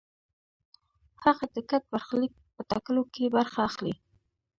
هغه 1.23 1.45
د 1.55 1.57
ګډ 1.69 1.83
برخلیک 1.91 2.33
په 2.55 2.61
ټاکلو 2.69 3.03
کې 3.13 3.33
برخه 3.35 3.59
اخلي. 3.69 3.93